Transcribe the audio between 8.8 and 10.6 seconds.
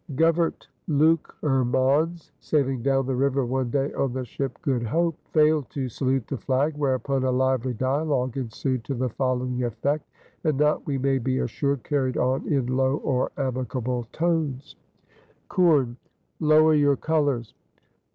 to the following effect, and